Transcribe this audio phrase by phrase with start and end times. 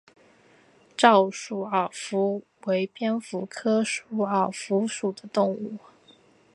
[0.97, 5.77] 沼鼠耳蝠为蝙蝠科鼠耳蝠属的动物。